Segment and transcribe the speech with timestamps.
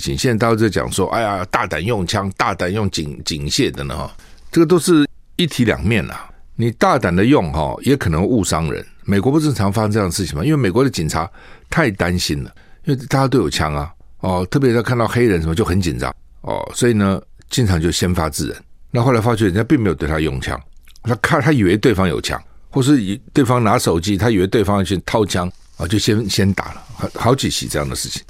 [0.00, 4.10] 现在大家在讲说，哎呀，大胆用枪，大胆用警警械的呢，哈，
[4.50, 6.14] 这个都是一体两面呐。
[6.56, 8.84] 你大胆的用哈，也可能误伤人。
[9.04, 10.44] 美国不是常发生这样的事情吗？
[10.44, 11.30] 因为美国的警察
[11.70, 13.90] 太担心了，因为大家都有枪啊，
[14.20, 18.56] 哦，特别是看到黑人什么就很紧张哦，所以呢，经常就先发制人。
[18.90, 20.60] 那后来发觉人家并没有对他用枪，
[21.02, 28.22] 他看他以为对方有枪，或是以对方拿手机，他以为对方要去掏枪啊，就先先打了，好好几起这样的事情。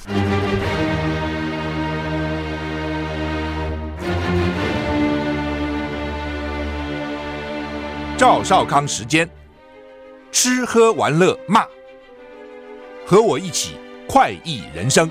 [8.20, 9.26] 赵少康时间，
[10.30, 11.64] 吃喝玩乐骂，
[13.06, 15.10] 和我一起快意人生。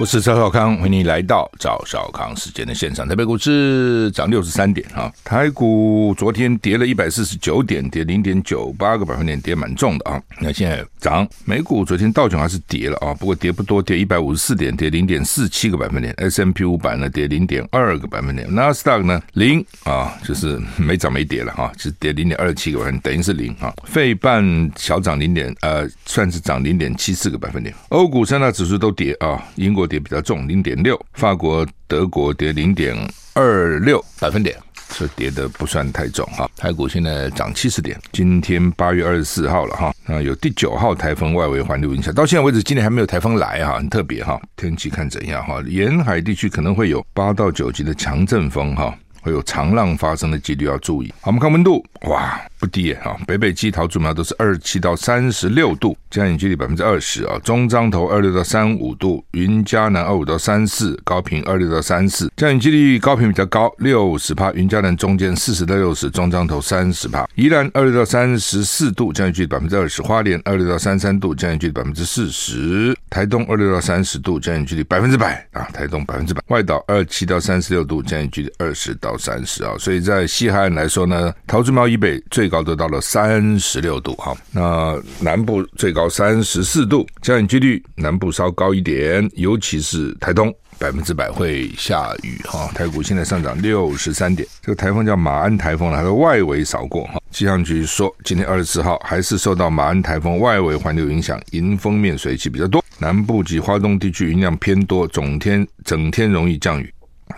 [0.00, 3.06] 我是赵少康，欢迎你来到赵少康时间的现场。
[3.06, 10.18] 台北股市涨六十三点啊，台股昨天跌了一百四十九点，跌零点九八个百分点，跌蛮重的啊。
[10.40, 16.14] 那现在涨，美股昨天道琼还是跌了啊，不过跌不多，跌一百五十四点，跌零点四七个百分点。
[16.14, 23.70] S M P 五百呢跌零点二个百分点，纳斯达克呢零啊，就是没涨没跌了哈，是跌零点二七个百分点，等于是零啊。
[23.84, 24.42] 费半
[24.76, 27.74] 小涨零点呃，算是涨零点七四个百分点。
[27.90, 29.89] 欧股三大指数都跌啊，英国。
[29.90, 32.96] 跌比较重，零点六；法国、德国跌零点
[33.34, 34.56] 二六百分点，
[34.88, 36.48] 所以跌的不算太重哈。
[36.56, 44.40] 台股现在涨七十点，今天八月二十四号了哈，那有第九号台风外围环流影响，到现在为止今天还没有台风来哈，很特别哈。
[44.56, 45.60] 天气看怎样哈？
[45.66, 48.96] 沿海地区可能会有八到九级的强阵风哈。
[49.22, 51.12] 会有长浪发生的几率要注意。
[51.20, 53.00] 好，我们看温度，哇，不低耶！
[53.02, 57.38] 哈，北北基桃竹苗都是二十七到三十六度，降雨几率百分之二十啊。
[57.42, 64.52] 中彰投二六到三五度，云嘉南二五到三四，高屏二六到三四，降雨几率高屏比较高，六十趴。
[64.52, 67.28] 云嘉南中间四十到六十，中彰投三十趴。
[67.34, 70.00] 宜兰二六到三十四度，降雨几率百分之二十。
[70.00, 72.96] 花莲二六到三三度，降雨几率百分之四十。
[73.10, 75.68] 台东二六到三十度，降雨几率百分之百啊！
[75.72, 76.42] 台东百分之百。
[76.46, 79.10] 外岛二七到三十六度，降雨几率二十到。
[79.10, 84.36] 到三十啊，所以在西海岸来说呢，桃竹苗以北最高都到了三十六度哈。
[84.50, 92.70] 那南部最高三十四度，降雨几率南部稍高一点，尤其是台东百分之百会下雨哈。
[92.74, 97.20] 台股现在上涨六十三点，这个台风叫马鞍台风，它的外围扫过哈。
[97.30, 106.92] 气象局说，今天二十四号还是受到马鞍台风外围环流影响，迎风面水汽比较多，南部及花东地区云量偏多，总天整天容易降雨。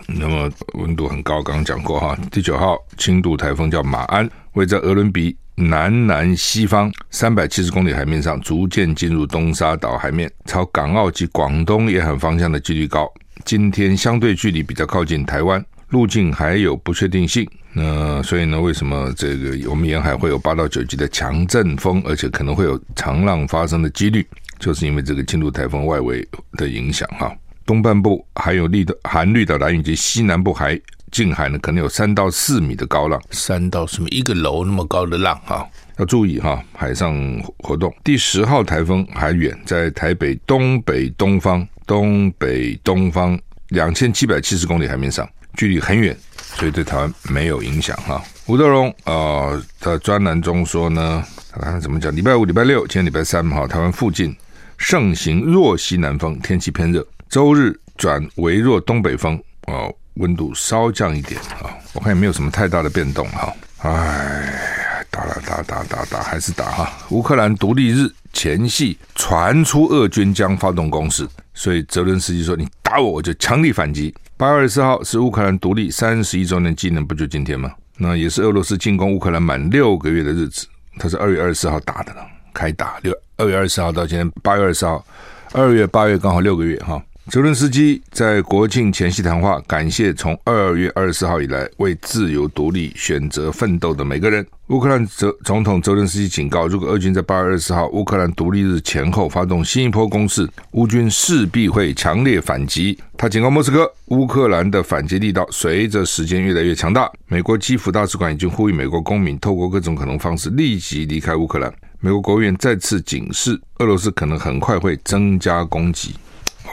[0.07, 2.17] 那么温度很高，刚刚讲过哈。
[2.31, 13.11] 第九号轻度台风叫马鞍，位在俄伦比南南西方三百七十公里海面上，逐渐进入东沙岛海面，朝港澳及广东沿海方向的几率高。
[13.45, 17.47] 今天相对距离比较靠近台湾，路径还有不确定性。
[17.71, 24.23] 那所以呢，为什么这个我们沿海会有八到九级的强阵风，而且可能会有长浪发生的几率，
[24.59, 27.35] 就是因为这个进入台风外围的影响哈。
[27.65, 30.79] 东半部还有绿的含绿岛、蓝雨及西南部海
[31.13, 35.69] 近海呢，可能有三到四米的高浪，三到四米一个楼那么高的浪哈，
[35.99, 37.15] 要注意哈，海上
[37.59, 37.93] 活动。
[38.03, 48.19] 第十号台风还远，在台北东北东方、东北东方两千七百七十公里海面上，距离很远，所以对台湾没有影响哈。
[48.47, 52.13] 吴德荣啊，在专栏中说呢，他看怎么讲？
[52.15, 54.35] 礼拜五、礼拜六，今天礼拜三哈，台湾附近
[54.79, 57.05] 盛行弱西南风，天气偏热。
[57.29, 63.53] 周日转微弱东北风，哦，温度稍降一点啊，我看也没有什么太大的变动哈。
[63.79, 66.91] 哎，打了打打打打还是打哈。
[67.09, 77.71] 乌克兰独立日前夕传出俄军将发动攻势，所以泽伦斯基说：“你打我，我就强力反击。”八月二十四号是乌克兰独立三十一周年纪念，不就今天吗？
[77.97, 80.65] 那也是俄罗斯进攻乌克兰满六个月的日子。
[80.97, 85.05] 他是二月二十四号打的了，开打六二月二十四号到今天八月二十号，
[85.53, 87.01] 二月八月刚好六个月哈。
[87.29, 94.45] 泽伦斯基在国庆前夕谈话，感谢从二月二十四号以来为自由独立选择奋斗的每个人。
[94.67, 102.99] 乌克兰泽总统泽伦斯基警告，如果俄军在八月二十四号乌克兰独立日前后发动新一波攻势，乌军势必会强烈反击。
[103.17, 107.09] 他警告莫斯科，乌克兰的反击力道随着时间越来越强大。
[107.27, 111.73] 美国基辅大使馆已经呼吁美国公民透过各种可能方式立即离开乌克兰。
[112.01, 116.13] 美国国务院再次警示，俄罗斯可能很快会增加攻击。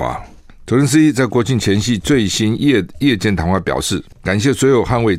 [0.01, 0.21] 哇！
[0.67, 5.19] 泽伦斯基在国庆前夕最新夜夜间谈话表示，感谢所有捍卫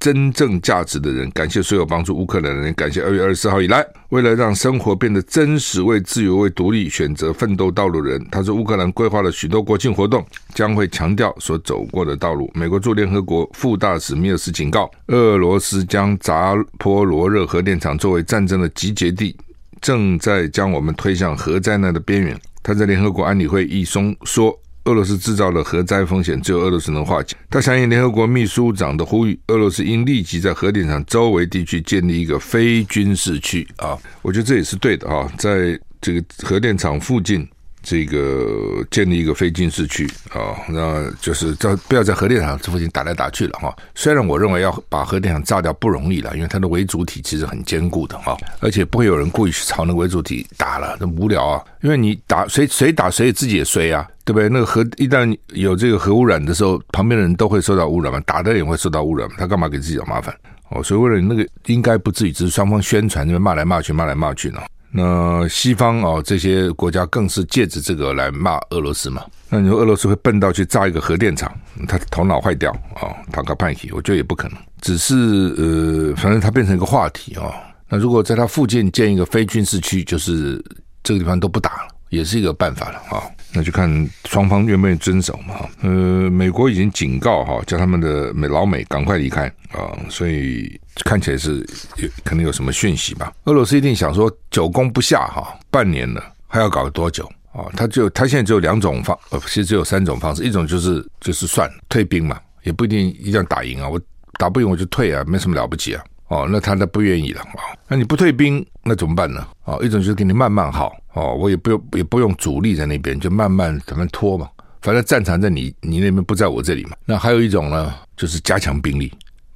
[0.00, 8.26] 真正价值的人，感谢所有帮助乌克兰的人，感谢二月二十四号以来，为了让生活变得真实，为自由、为独立选择奋斗道路的人。
[8.28, 12.50] 他说，乌克兰规划了许多国庆活动，将会强调所走过的道路。
[12.52, 19.36] 美国驻联合国副大使米尔斯警告，俄罗斯将扎波罗热核电厂作为战争的集结地。
[19.80, 22.36] 正在将我们推向核灾难的边缘。
[22.64, 24.52] 他在联合国安理会议松说，
[24.88, 27.36] 俄罗斯制造了核灾风险只有俄罗斯能化解。
[27.50, 33.98] 他响应联合国秘书长的呼吁，俄罗斯应立即在核电厂周围地区建立一个非军事区啊！
[34.22, 37.46] 我觉得这也是对的啊，在这个核电厂附近。
[37.88, 43.74] 这个建立一个非军事区啊，那就是在不要在核电厂这附近打来打去了哈。
[43.94, 51.64] 虽然我认为要把核电厂炸掉不容易了，因为它的为主体其实很坚固的哈，而且不会有人故意去朝那个微主体打了，那无聊啊。
[51.80, 54.50] 因为你打谁谁打谁自己也衰啊，对不对？
[54.50, 60.34] 那个核一旦有这个核污染的时候，旁边的人都会受到污染嘛，打的人也会受到污染，他干嘛给自己找麻烦
[60.68, 60.82] 哦？
[60.82, 64.60] 所以为了那个应该不至于，只是双方宣传，那边骂来骂去，骂来骂去呢。
[64.90, 69.22] 那西方哦，这些国家更是借着这个来骂俄罗斯嘛。
[69.50, 71.52] 那你说俄罗斯会笨到去炸一个核电厂？
[71.86, 73.12] 他头脑坏掉啊？
[73.30, 74.58] 坦克叛起，我觉得也不可能。
[74.80, 75.14] 只是
[75.58, 77.52] 呃，反正它变成一个话题啊。
[77.88, 80.62] 那如果在它附近建一个非军事区，就是
[81.02, 83.22] 这个地方都不打了，也是一个办法了啊。
[83.54, 83.88] 那就看
[84.26, 85.66] 双方愿不愿意遵守嘛。
[85.82, 85.88] 呃，
[86.30, 91.66] 美国已经警告哈，叫他们的美老美赶快离开啊，所以看起来是
[91.96, 93.32] 有可能有什么讯息吧。
[93.44, 97.64] 俄罗斯一定想说久攻不下哈，半年了还要搞多久啊？
[97.74, 103.98] 他就他现在只有两种方，呃，其实只有三种方式，一种就是就是算退兵嘛，也不一定一定要打赢啊，我
[104.38, 106.04] 打不赢我就退啊，没什么了不起啊。
[106.28, 109.46] 哦，那他都不愿意了啊，那你不退兵那怎么办呢？
[109.64, 110.94] 哦，一种就是给你慢慢耗。
[111.14, 114.48] 哦，我也不用也不用主力在那边，就慢慢咱们拖嘛。
[114.82, 116.96] 反正战场在你你那边，不在我这里嘛。
[117.04, 119.12] 那还有一种呢，就是加强兵力，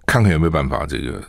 [0.06, 1.22] 看看有没有办法这个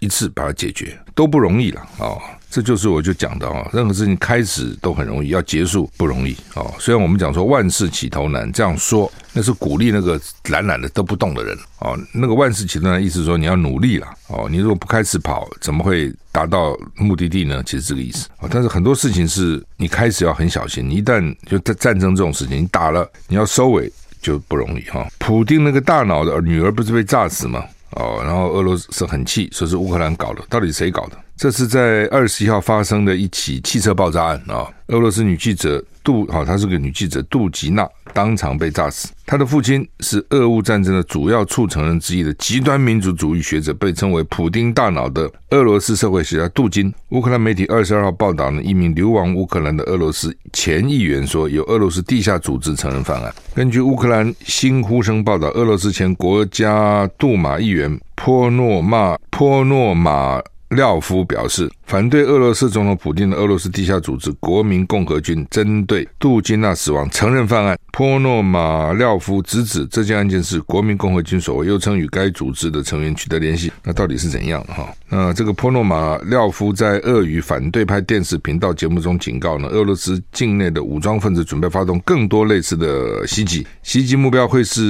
[0.00, 2.06] 一次把它解决，都不容易了啊。
[2.06, 2.18] 哦
[2.50, 6.64] 这就是我就讲的啊，任何事情开始都很容易，要结束不容易啊。
[6.78, 10.18] 虽然我们讲说万事起头难，这样说那是鼓励那个
[10.48, 11.92] 懒懒的都不动的人啊。
[12.10, 14.48] 那个万事起头难意思说你要努力了哦。
[14.50, 17.62] 你如果不开始跑，怎么会达到目的地呢？
[17.66, 18.48] 其实这个意思啊。
[18.50, 23.92] 但是很多事情是你开始要很小心，你一旦就在战争这种事情，你打了你要收尾
[24.22, 25.06] 就不容易哈。
[25.18, 27.62] 普丁那个大脑的女儿不是被炸死吗？
[27.92, 31.16] 哦，然后俄罗斯很气，说是乌克兰搞的，到底谁搞的？
[31.38, 34.66] 这是在二十一号发生的一起汽车爆炸案啊！
[34.88, 39.08] 俄罗斯女记者杜，好，她是个女记者杜吉娜，当场被炸死。
[39.24, 46.92] 她的父亲是俄乌战争的主要促成人之一的极端民族主义学者，被称为“普丁大脑”的俄罗斯社会学家杜金。
[47.10, 53.32] 乌克兰媒体二十二号报道呢，一名流亡乌克兰的俄罗斯前议员说，有俄罗斯地下组织承认犯案。
[53.54, 60.42] 根据乌克兰新呼声报道，俄罗斯前国家杜马议员波诺马波诺马。
[60.70, 67.78] 廖夫表示，反对俄罗斯总统普京的俄罗斯地下组织国民共和军针对杜金娜死亡承认犯案。
[67.90, 73.72] 波诺马廖夫直指这件案件是国民共和军所为，又称与该组织的成员取得联系。
[73.82, 74.62] 那到底是怎样？
[74.64, 84.82] 哈，那这个波诺马廖夫在俄语反对派电视频道节目中警告呢，俄罗斯境内的武装分子准备发动更多类似的袭击，袭击目标会是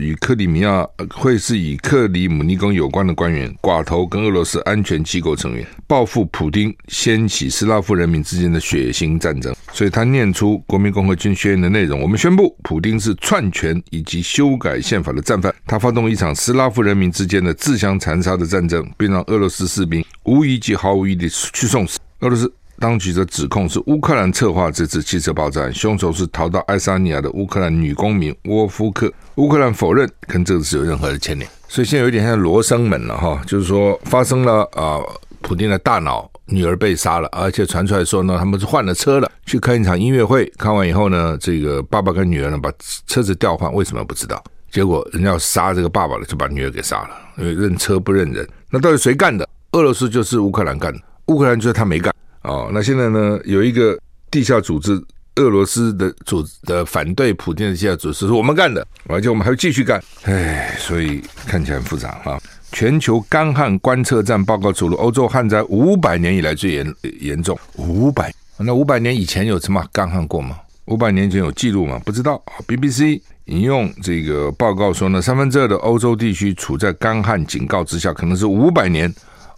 [0.00, 9.52] 与克里米亚，会是以克里姆尼宫有关的官员、寡头跟俄罗斯安全机构成员报复普普丁，掀起斯拉夫人民之间的血腥战争。
[9.72, 15.52] 所以他念出国民共和军宣言的内容：我们宣布，普丁是篡权以及修改宪法的战犯。
[15.66, 21.98] 他发动一场斯拉夫人民之间的自相残杀的战争，并让俄罗斯士兵无疑及毫无疑地去送死。
[22.20, 22.48] 俄罗斯
[22.78, 29.12] 当局的指控是乌克兰策划这次汽车爆炸，凶手是逃到爱沙尼亚的乌克兰女公民沃夫克。
[29.34, 31.50] 乌克兰否认跟这个是有任何的牵连。
[31.66, 35.02] 所以现在有点像罗生门了哈，就是说发生了啊。
[35.42, 42.72] 普丁的大脑女儿被杀了，而且传出来说呢，他们是换了车了，去看一场音乐会，看完以后呢，这个爸爸跟女儿呢把
[43.06, 44.42] 车子调换，为什么不知道？
[44.70, 48.46] 结果人家要杀这个爸爸了，就把女儿给杀了，因为认车不认人。
[48.70, 49.48] 那到底谁干的？
[49.72, 52.70] 俄罗斯就是乌克兰干的，乌克兰就是他没干哦。
[52.72, 53.98] 那现在呢，有一个
[54.30, 54.92] 地下组织，
[55.36, 60.02] 俄罗斯的组的反对普京的地下组织是我们干的，而且我们还会继续干。
[60.24, 62.38] 唉，所以看起来很复杂啊。
[62.72, 67.58] 全球干旱观测站报告出炉，欧洲旱灾五百年以来最严严重。
[67.76, 70.58] 五百，那五百年以前有什么干旱过吗？
[70.86, 72.00] 五百年前有记录吗？
[72.04, 72.40] 不知道。
[72.66, 79.12] BBC 引用这个报告说呢，三分之二的欧洲地区处在干旱警告之下，可能是五百年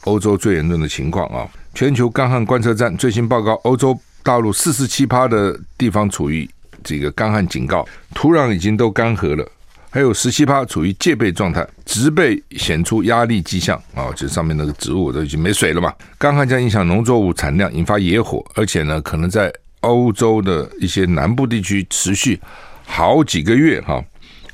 [0.05, 1.49] 欧洲最严重的情况啊。
[1.75, 6.49] 全球干旱观测站最新报告，欧洲大陆四十七趴的地方处于
[6.85, 9.47] 这个干旱警告，土壤已经都干涸了。
[9.91, 15.93] 还有十七趴处于戒备状态，植被显出压力迹象啊，就上面那个植物都已经没水了嘛。
[16.19, 22.39] 干旱将影响农作物产量，引发野火，而且呢，可能在欧洲的一些南部地区持续
[22.85, 24.05] 好几个月哈。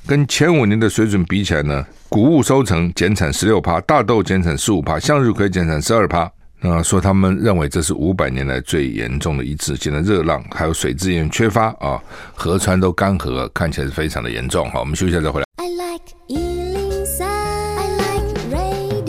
[0.06, 6.30] 跟前五年的水准比起来呢，谷物收成减产十六趴，大豆减产十五趴，向日葵减产十二趴。
[6.70, 12.00] 啊，说他们认为这是五百年来最严重的一次，现在热浪还有水资源缺乏啊，
[12.34, 14.70] 河川都干涸，看起来是非常的严重。
[14.70, 15.46] 好，我们休息一下再回来。
[15.56, 19.04] I like 103, I like radio。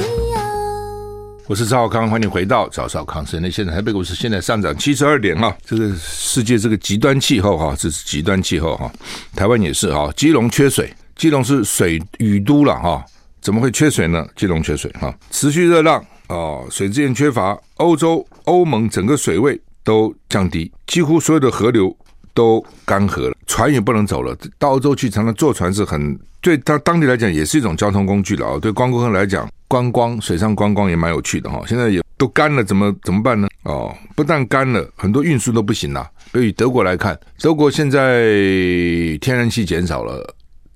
[1.48, 3.74] 我是赵少康，欢迎回到赵少康时间的现在。
[3.74, 8.92] 台北股市现在上涨七十二点哈，这个世界这个极端气候哈，这是极端气候哈，
[9.34, 13.06] 台湾也是哈，基隆缺水，基隆是水雨都了哈，
[13.40, 14.28] 怎么会缺水呢？
[14.36, 16.04] 基隆缺水哈，持续热浪。
[16.28, 21.96] 哦，水资源缺乏，欧洲、欧盟整个水位都降低，几乎所有的河流
[22.34, 24.36] 都干涸了，船也不能走了。
[24.58, 28.60] 到欧洲去，常常坐船是很对他当地来讲也是一种交通工具了啊。
[28.60, 31.62] 对观光客来讲，观光水上观光也蛮有趣的哈。
[31.68, 33.48] 现在也都干了，怎么怎么办呢？
[33.64, 36.08] 哦，不但干了，很多运输都不行了。
[36.32, 38.24] 对于德国来看，德国现在
[39.22, 40.36] 天然气减少了，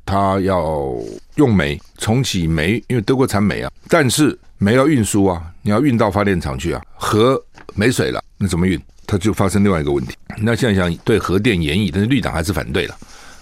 [0.09, 0.95] 他要
[1.35, 4.37] 用煤重启煤，因为德国产煤啊，但是。
[4.61, 7.41] 煤要运输啊，你要运到发电厂去啊，河
[7.75, 8.77] 没水了，那怎么运？
[9.07, 10.13] 它就发生另外一个问题。
[10.35, 12.97] 那现在想对核电延役，但是绿党还是反对了。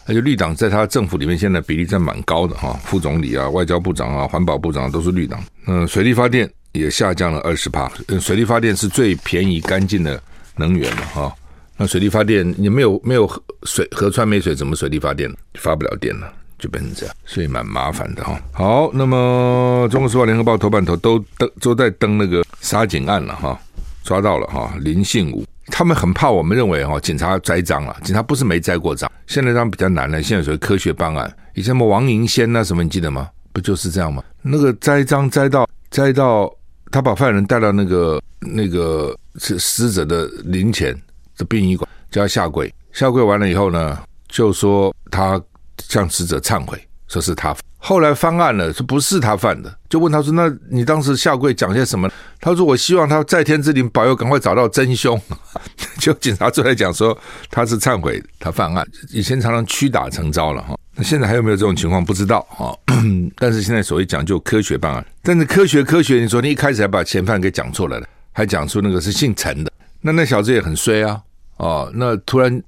[0.05, 5.43] 而且绿党在他政府里面现在比例占蛮高的哈，副总理啊、外交部长啊、环保部长都是绿党。
[5.65, 7.91] 嗯，水力发电也下降了二十趴。
[8.09, 10.21] 嗯，水力发电是最便宜干净的
[10.55, 11.35] 能源了哈。
[11.77, 13.27] 那水力发电你没有没有
[13.63, 15.27] 水，河川没水，怎么水力发电？
[15.55, 16.31] 发不了电了。
[16.57, 18.39] 就变成这样，所以蛮麻烦的哈。
[18.51, 23.59] 好，那么《中国时报》、《联合报》头版头都登都在登那个杀警案了哈，
[24.03, 31.31] 抓到了哈林信武，他们很怕我们认为哈警察栽赃了，警察不是没栽过赃，现在这样比较难了，现在属于科学办案。
[31.53, 33.29] 以前什么王银仙那什么你记得吗？
[33.53, 34.23] 不就是这样吗？
[34.41, 36.51] 那个栽赃栽到栽到
[36.91, 40.99] 他把犯人带到那个那个死死者的灵前
[41.37, 45.39] 的殡仪馆，叫他下跪，下跪完了以后呢，就说他。
[45.77, 47.55] 向死者忏悔，说是他。
[47.79, 52.09] 后来翻案了，说不是他犯的，就问他说：“那你当时下跪讲些什么？”
[52.41, 55.19] 他说：“我希望他在天之灵保佑，赶快找到真凶。
[55.99, 57.17] ”就警察出来讲说
[57.51, 58.85] 他是忏悔，他犯案。
[59.11, 62.03] 以前常常屈打成招了哈，那现在还有没有这种情况？
[62.03, 62.77] 不知道哈。
[63.37, 71.21] 但是现在所谓讲究科学办案，但是科学科学，你昨天一开始还把嫌犯给讲错来了，还讲出那个是姓陈的，那那小子也很衰啊。
[71.57, 72.61] 哦，那突然。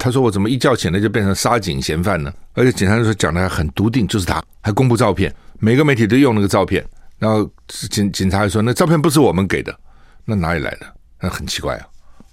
[0.00, 2.32] 他说：“我怎么一觉醒来就变成杀警嫌犯呢？
[2.54, 6.82] 而且警察就说讲的还很笃定，就是他，还公布照片，每个媒体都用那个照片。
[7.18, 7.48] 然后
[7.90, 9.78] 警警察还说那照片不是我们给的，
[10.24, 10.86] 那哪里来的？
[11.20, 11.86] 那很奇怪啊，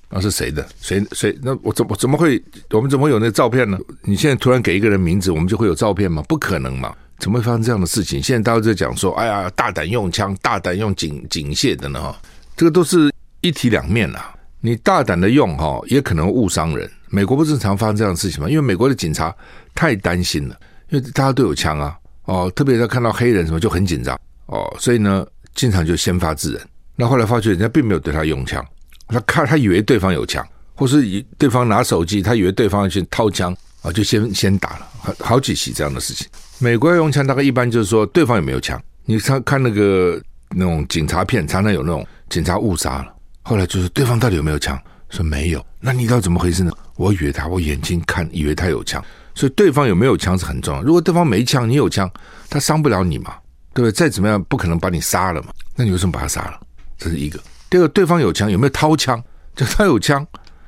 [0.10, 0.66] 那是谁的？
[0.80, 1.38] 谁谁？
[1.42, 2.42] 那我怎么怎么会？
[2.72, 3.78] 我们怎么会有那照片呢？
[4.04, 6.24] 你现在突然给一个人名字，我们就会有照片吗？
[6.26, 6.96] 不可能嘛？
[7.20, 8.24] 怎么会发生这样的事情？
[8.24, 12.02] 现在大家都在讲说，哎呀，大胆用枪，大胆用警警械的呢？
[12.02, 12.18] 哈，
[12.56, 14.34] 这个都是一体两面啊。
[14.62, 18.50] 你大胆的用哈，也可能误伤人。”美国不是常发生这样的事情吗？
[18.50, 19.34] 因为美国的警察
[19.74, 20.58] 太担心了，
[20.90, 26.62] 因为大家都有枪啊，哦，特别是看到黑人什么就很紧张哦，所以呢，经常就先发制人。
[26.96, 28.66] 那后来发觉人家并没有对他用枪，
[29.08, 36.28] 他看他以为对方有枪，或是以对方拿手机，他以为对方要去掏枪啊，就先先打了，好好几起这样的事情。
[36.60, 38.82] 美国要用枪，大概一般就是说对方有没有枪。
[39.06, 44.78] 你看看那个那种警察片，常常有那种警察误杀了，后来就是对方到底有没有枪？
[45.10, 46.72] 说没有，那你知道怎么回事呢？
[46.96, 50.82] 我以为他，我眼睛看，以为他有枪，所以对方有没有枪是很重要。
[50.82, 52.12] 如果对方没枪，你有枪，
[52.50, 53.36] 他伤不了你嘛，
[53.74, 53.92] 对不对？
[53.92, 55.50] 再怎么样，不可能把你杀了嘛。
[55.76, 56.60] 那你为什么把他杀了？
[56.98, 57.40] 这是一个。
[57.70, 59.24] 第二个，对方有枪，有没有掏枪？
[59.56, 60.26] 就他有枪，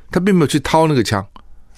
[0.10, 1.26] 他并没有去掏那个枪，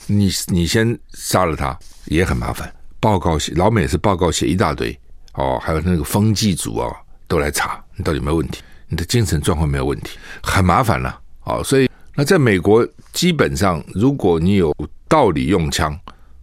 [0.08, 2.72] 你你先杀了他也很麻烦。
[3.00, 4.98] 报告写老美是报告写一大堆
[5.34, 6.94] 哦，还有那个风纪组啊、
[7.28, 11.90] 都来查你到底有没有问题，你的精神状况没有问题，很麻烦了哦，所以。
[12.16, 14.76] 那在美国，基本上如果你有
[15.08, 15.98] 道理用枪，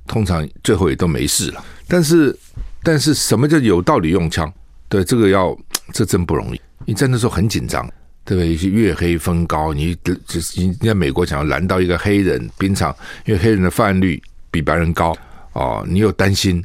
[0.07, 1.65] 通常最后也都没事了。
[1.87, 2.37] 但是，
[2.83, 4.53] 但是什么叫有道理用枪？
[4.89, 5.57] 对，这个要
[5.93, 6.61] 这真不容易。
[6.87, 7.87] 你在那时候很紧张，
[8.25, 8.71] 对不对？
[8.71, 12.95] 月黑风高，你就是你在美国想要拦到一个黑人，平常
[13.27, 15.15] 因为黑人的犯案率比白人高
[15.53, 16.65] 哦，你又担心，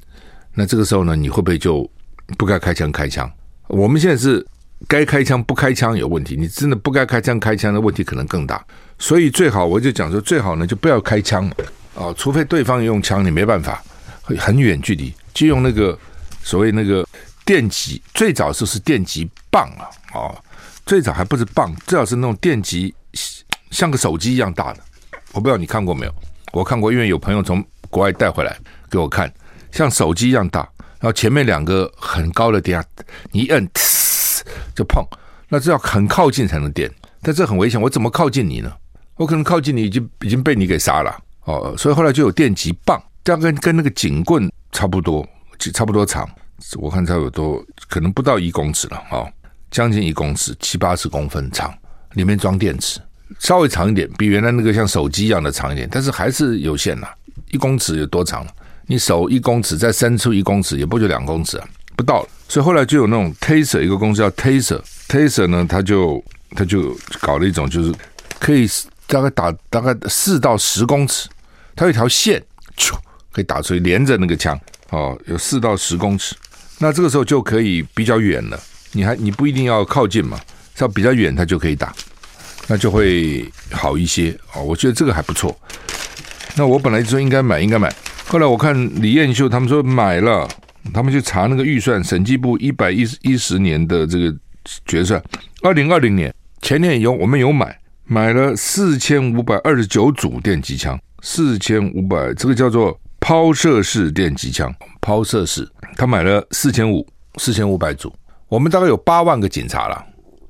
[0.53, 1.89] 那这个时候呢，你会不会就
[2.37, 3.29] 不该开枪开枪？
[3.67, 4.45] 我们现在是
[4.87, 8.63] 该开枪不开枪有问题，你真的不该开枪开枪的问题可能更大。
[8.99, 11.49] 所以最好我就讲说，最好呢就不要开枪
[11.95, 13.83] 啊，除非对方用枪，你没办法，
[14.21, 15.97] 很远距离就用那个
[16.43, 17.05] 所谓那个
[17.45, 20.35] 电击，最早就是电击棒啊，哦，
[20.85, 22.93] 最早还不是棒，最早是那种电击，
[23.71, 24.79] 像个手机一样大的，
[25.33, 26.15] 我不知道你看过没有？
[26.51, 28.55] 我看过，因为有朋友从国外带回来
[28.89, 29.31] 给我看，
[29.71, 30.59] 像手机一样大，
[30.99, 32.85] 然后前面两个很高的电压，
[33.31, 33.67] 你一摁，
[34.75, 35.05] 就碰，
[35.49, 36.89] 那这要很靠近才能电，
[37.21, 38.71] 但这很危险，我怎么靠近你呢？
[39.15, 45.25] 我可能靠近你，已经已经被你给杀了哦，所以后来就有电击棒，这样跟跟那个警棍差不多，
[45.73, 46.27] 差不多长，
[46.77, 49.31] 我看差不多可能不到一公尺了哦，
[49.69, 51.73] 将近一公尺，七八十公分长，
[52.13, 52.99] 里面装电池，
[53.39, 57.07] 稍微长一点，比原来那个像手机一样的长一点，但是还是有限呐。
[57.51, 58.45] 一公尺有多长？
[58.87, 62.27] 你手一公尺，再伸出一公尺，也不就两公尺啊，不到。
[62.47, 66.23] 所以后来就有那种 Taser，一个公司叫 Taser，Taser 呢，他就
[66.55, 67.93] 他就搞了一种，就是
[68.39, 68.69] 可以
[69.07, 71.27] 大概打大概四到十公尺，
[71.75, 72.43] 它有一条线，
[72.77, 72.93] 咻，
[73.31, 74.59] 可以打出去，连着那个枪，
[74.89, 76.35] 哦，有四到十公尺。
[76.79, 78.59] 那这个时候就可以比较远了，
[78.91, 80.39] 你还你不一定要靠近嘛，
[80.75, 81.93] 只要比较远，它就可以打，
[82.67, 84.61] 那就会好一些哦。
[84.61, 85.57] 我觉得这个还不错。
[86.55, 87.93] 那我本来说应该买，应该买。
[88.27, 90.47] 后来我看李彦秀他们说买了，
[90.91, 94.35] 他们去查那个预算，审计部一百一十一十年的这个
[94.85, 95.21] 决算，
[95.61, 108.13] 二零二零年前年有我们有买，买了四千五百二十九组电击枪，四千五百这个叫做抛射式电击枪，抛射式，他买了四千五四千五百组，
[108.47, 110.05] 我们大概有八万个警察了，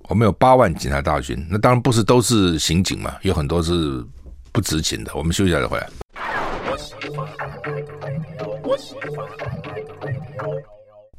[0.09, 4.03] 我们有八万警察大军，那当然不是都是刑警嘛，有很多是。
[4.53, 5.89] 不执勤的，我们休息一下再回来。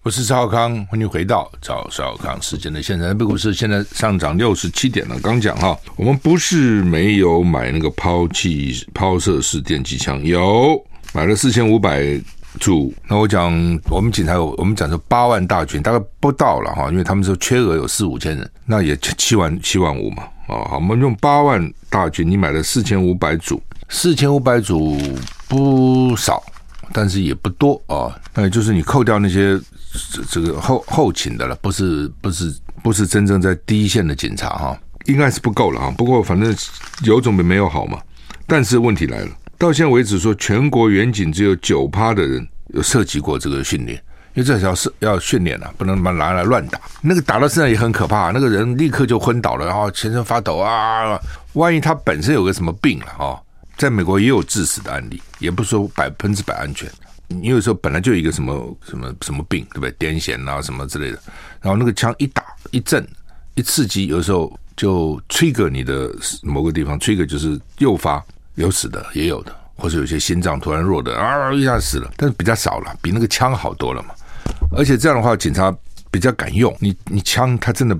[0.05, 3.19] 我是赵少康，欢迎回到赵少康时间的现场。
[3.19, 5.19] 这股市现在上涨六十七点了。
[5.21, 10.79] 刚讲哈，我们不是没有买那个抛弃抛射式电击枪，有
[11.15, 12.21] 买了四千五百
[12.61, 12.93] 组。
[13.09, 13.51] 那我讲，
[13.89, 20.25] 我们警察有，我们讲说八万大军，大概不到了哈，因为他们说缺额有四五千人，那也七万七万五嘛。
[20.49, 23.59] 哦，好，我们用八万大军，你买了四千五百组，
[23.89, 24.99] 四千五百组
[25.49, 26.43] 不少，
[26.93, 28.15] 但是也不多啊。
[28.35, 29.59] 那、就是你扣掉那些
[30.13, 35.95] 这这个后后勤的了，不是不是不是真正在第一线的警察哈、应该是不够了啊。
[35.97, 36.55] 不过反正
[37.05, 37.99] 有总比没有好嘛。
[38.47, 44.03] 但是问题来了，到现在为止说全国远警只有九趴的人有涉及过这个训练。
[44.35, 46.81] 因为这条是要训练啊，不能把拿来乱打。
[47.01, 51.17] 那个打到身上也很可怕，那个人立刻就昏倒了，然后全身发抖啊！
[51.53, 53.41] 万一他本身有个什么病了哦，
[53.77, 56.91] 在美国也有致死的案例，也不是说百分之百安全。
[57.29, 59.93] 你有时候本来就有一个什么什么什么病，对不对？
[59.93, 61.19] 癫痫啊什么之类的，
[61.61, 63.07] 然后那个枪一打一震
[63.55, 66.11] 一刺激，有时候就 trigger 你的
[66.43, 68.23] 某个地方，trigger 就是诱发
[68.57, 74.11] 有死的也有的，或者有些心脏突然弱的啊一下死了，但是比较少了，比那个枪好多了嘛。
[74.77, 75.75] 而且这样的话，警察
[76.11, 76.95] 比较敢用你。
[77.07, 77.99] 你枪，他真的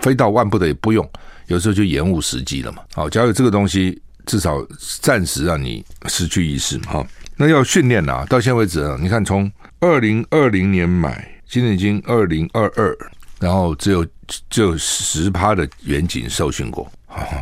[0.00, 1.08] 飞到万不得已不用，
[1.46, 2.82] 有时候就延误时机了嘛。
[2.94, 4.64] 好，假如这个东西至少
[5.00, 6.92] 暂时让你失去意识嘛。
[6.92, 7.06] 哈，
[7.36, 12.96] 那要训练啊，到现在为止啊，你看从二零二零年买，现在已经二零二二，
[13.40, 14.06] 然后只有
[14.50, 16.90] 只有十趴的远景受训过，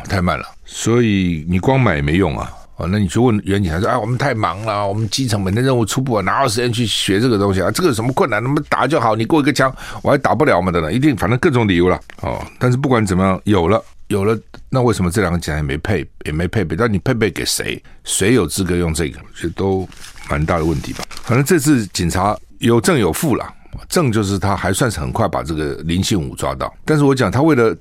[0.09, 0.45] 太慢了。
[0.65, 2.51] 所以你光买也没用啊。
[2.75, 7.69] 啊，那你去问远景，他说：“啊，我们太忙了，我们基层每天任务出不完，哪有时间去学这个东西啊？
[7.69, 8.41] 这个有什么困难？
[8.41, 10.91] 那么打就好，你给我一个枪，我还打不了嘛的呢？
[10.91, 11.99] 一定，反正各种理由了。
[12.21, 13.79] 哦，但是不管怎么样，有了，
[14.13, 16.75] 有了，那为什么这两个警察也没配，也没配备？
[16.75, 17.81] 但你配备给谁？
[18.03, 19.19] 谁有资格用这个？
[19.33, 19.87] 其实都
[20.29, 21.03] 蛮大的问题吧。
[21.23, 23.53] 反正这次警察有正有负了，
[23.89, 27.75] 正就是他还算是很快把这个林信武抓到，但是我讲他为了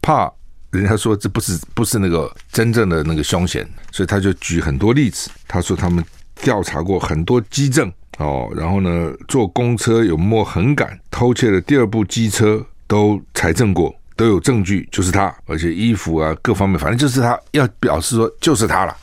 [0.00, 0.30] 怕。”
[0.70, 5.30] 人家说这不是不是那个真正的那个凶嫌，所以他就举很多例子。
[5.46, 6.04] 他说他们
[6.42, 18.94] 调查过很多机证哦，然后呢，坐公车有摸横杆偷窃的第二部机车都采证过，都有证据，就是他，而且衣服啊各方面，反正就是他，要表示说就是他了。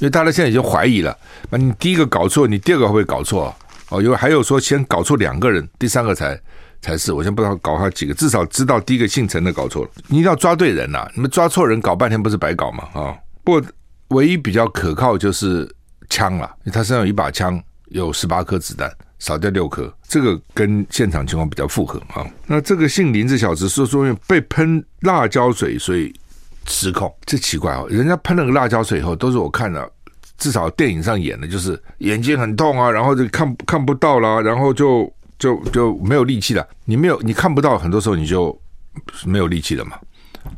[0.00, 1.16] 因为大家现在已经怀疑了，
[1.48, 3.54] 那你第一个搞错，你第二个会不会搞错
[3.90, 4.02] 哦？
[4.02, 6.38] 因为还有说先搞错两个人，第三个才。
[6.82, 9.90] 才是，我先不知道搞他几个，至少知道第一个姓陈的搞错了。
[10.08, 12.84] 你一定要抓对人呐、你们抓错人，搞半天不是白搞吗？
[12.92, 13.62] 啊、不过
[14.08, 15.68] 唯一比较可靠就是
[16.10, 26.14] 枪了，他身上有一把枪，有十八颗子弹，少掉六颗，这个跟现场情况比较符合啊、那这个姓林这小子说说因为被喷辣椒水，所以
[26.66, 27.86] 失控，这奇怪哦。
[27.88, 29.90] 人家喷了个辣椒水以后，都是我看了，
[30.38, 35.12] 至少电影上演的，就是眼睛很痛啊，然后就看看不到了，然后就。
[35.38, 38.58] 就就没有力气了，你没有，你看不到，很多时候你就
[39.26, 39.98] 没有力气了嘛。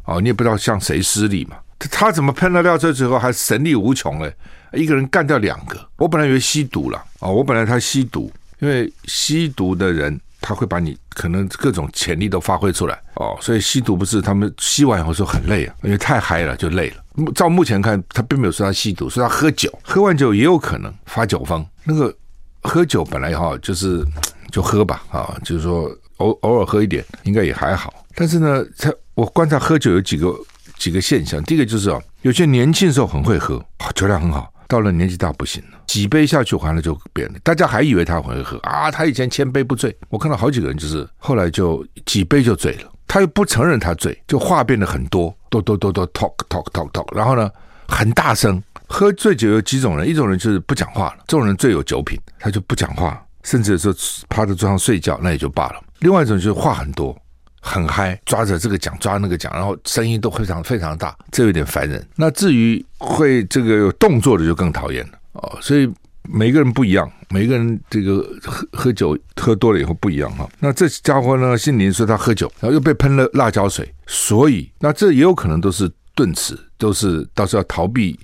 [0.04, 1.56] 哦，你也不知道向谁施力嘛。
[1.80, 4.32] 他他怎么喷了料车之后还神力无穷嘞？
[4.72, 5.76] 一个人干掉两个。
[5.96, 17.32] 我本来以为吸毒了哦，我本来他吸毒，因为吸毒的人他会把你可能各种潜力都发挥出来哦，所以吸毒不是他们吸完以后说很累啊，因为太嗨了就累了。
[17.34, 21.64] 照目前看，他并没有说他吸毒，说他喝酒，喝完酒也有可能发酒疯。
[21.84, 22.14] 那个
[22.62, 24.06] 喝酒本来哈就是。
[24.50, 27.92] 就喝吧，啊，就是说偶偶尔喝一点，应该也还好。
[28.14, 30.34] 但是呢，他我观察喝酒有几个
[30.78, 31.42] 几个现象。
[31.42, 33.62] 第一个就是哦，有些年轻时候很会喝，
[33.94, 37.38] 酒量很好，到了年纪大不行了，几杯下去完了就变了。
[37.42, 39.96] 大家还以为他很会喝啊，他以前千杯不醉。
[40.10, 47.50] 我看到好几个人就是后来就几杯就醉了，他又不承认他醉，就话变得很多，多多多多 talk talk talk talk，然后呢
[47.88, 48.62] 很大声。
[48.90, 53.94] 喝醉酒有几种人，一种人就是不讲话了，这种人最有酒品，他就不讲话，甚至说
[54.30, 55.82] 趴在桌上睡觉，那也就罢了。
[55.98, 57.14] 另外一种就是话很多。
[57.60, 62.06] 很嗨，抓着这个讲，抓那个讲，然后声音都非常非常大，这有点烦人。
[62.16, 65.58] 那至于会这个有动作的，就更讨厌了哦。
[65.60, 65.88] 所以
[66.22, 70.48] 每个人不一样，每个人这个喝喝酒喝多了以后不一样哈。
[70.60, 78.18] 那这家伙呢，姓林说他喝酒，然后又被喷了辣椒水，所以那这也有可能都是顿词，都是到时候要逃避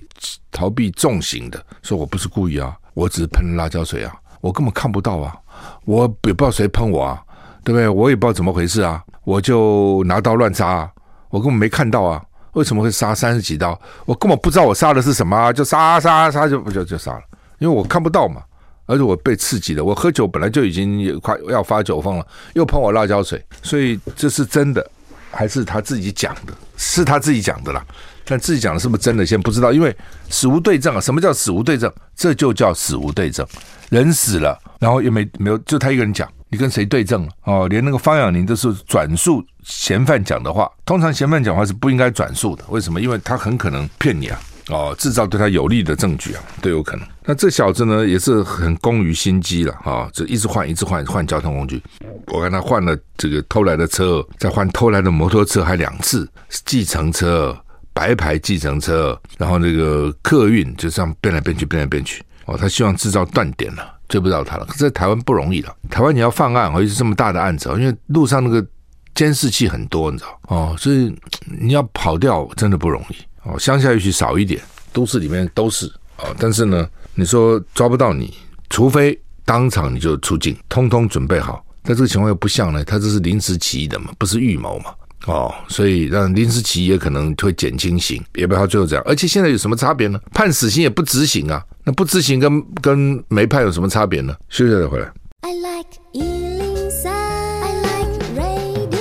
[0.51, 1.63] 逃避重刑的。
[1.81, 5.35] 说我不是故意啊，我只是喷了辣椒水啊，我根本看不到啊，
[5.83, 7.21] 我也不知道谁喷我啊。
[7.65, 7.89] 对不对？
[7.89, 10.91] 我也不知道怎么回事啊，我就拿刀乱杀啊，
[11.29, 12.21] 我根本没看到啊，
[12.53, 13.77] 为什么会杀三十几刀？
[14.05, 17.21] 我根本不知道我杀的是什么啊，就杀杀杀就就就杀了，
[17.57, 18.43] 因为我看不到嘛，
[18.85, 24.87] 而且我被刺激了，我喝酒本来就已经快要发酒疯了，又喷我辣椒水，所以这是真的
[25.31, 26.53] 还是他自己讲的？
[26.77, 27.83] 是他自己讲的啦，
[28.25, 29.95] 但自己讲的是不是真的，先不知道，因为
[30.29, 31.01] 死无对证啊。
[31.01, 31.91] 什么叫死无对证？
[32.15, 33.47] 这就叫死无对证，
[33.89, 36.29] 人死了，然后又没没有，就他一个人讲。
[36.55, 37.29] 你跟谁对证？
[37.43, 40.71] 哦，连那个方养宁都是转述嫌犯讲的话。
[40.85, 43.01] 通常嫌犯讲话是不应该转述的，为什么？
[43.01, 44.39] 因为他很可能骗你啊！
[44.69, 47.05] 哦，制造对他有利的证据啊，都有可能。
[47.25, 51.83] 那这小子呢，也是很工于心机了啊，就一直换，一直换，换交通工具。
[52.27, 56.25] 我看他换了这个偷来的车，再换偷来的摩托车，还两次。
[56.63, 57.53] 计程车、
[57.91, 62.23] 白牌计程车，然后那个客运就这样变来变去，变来变去。
[62.45, 63.94] 哦，他希望制造断点了。
[64.07, 65.75] 追不到他了，可是在台湾不容易的。
[65.89, 68.65] 台湾你要犯案，尤其是这么大的案子，因为路上那个
[69.13, 71.13] 监视器很多，你知道哦，所以
[71.59, 73.57] 你要跑掉真的不容易哦。
[73.57, 74.61] 乡下也许少一点，
[74.93, 75.87] 都市里面都是
[76.17, 76.35] 哦。
[76.37, 78.33] 但是呢，你说抓不到你，
[78.69, 81.63] 除非当场你就出境，通通准备好。
[81.83, 84.93] 但这个情况又不像呢，他这是临时起意的嘛，不是预谋嘛。
[85.25, 89.03] 哦，所以让临时起意也可能会减轻刑，也不要最后这样。
[89.07, 90.19] 而且现在有什么差别呢？
[90.31, 94.35] 判死刑也不执行啊，那不执行跟跟没判有什么差别呢？
[94.49, 95.11] 休息再回来。
[95.41, 98.95] I like 103, I like radio。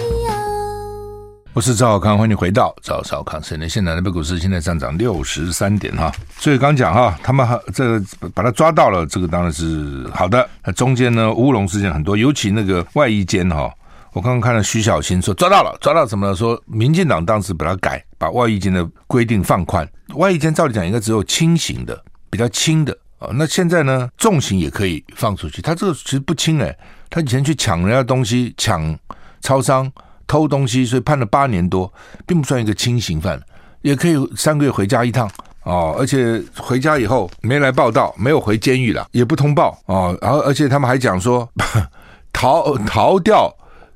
[1.53, 3.69] 我是赵小康，欢迎你回到赵少康时间。
[3.69, 8.03] 现在台北股市现在上涨六十三点哈，所以刚讲哈，他们这个
[8.35, 10.49] 把他抓到了，这个当然是好的。
[10.65, 13.71] 那中间呢乌龙事件很多，尤其那个外衣间哈。
[14.15, 16.37] 我刚刚看了徐小新说抓到了，抓到什么呢？
[16.37, 19.87] 说民进党当时把它改，把外役监的规定放宽。
[20.15, 22.01] 外役监照理讲应该只有轻刑的，
[22.31, 23.31] 比较轻的啊。
[23.35, 25.61] 那现在呢，重刑也可以放出去。
[25.61, 26.79] 他这个其实不轻哎，
[27.11, 28.97] 他以前去抢人家东西，抢
[29.41, 29.91] 超商
[30.29, 31.93] 偷东西，所以判了八年多，
[32.25, 33.43] 并不算一个轻刑犯，
[33.83, 35.29] 也可以三个月回家一趟
[35.65, 35.97] 哦。
[35.99, 40.17] 而且回家以后没来报道，没有回监狱了，也不通报哦。
[40.23, 41.51] 然后而且他们还讲说
[42.33, 43.53] 逃逃掉。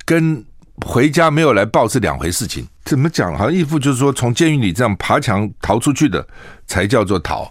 [0.09, 0.43] 跟
[0.87, 3.37] 回家没有来报是两回事情，怎么讲？
[3.37, 6.27] 好像一副就是说，从监狱里这样爬墙逃出去的
[6.67, 7.47] 才叫做逃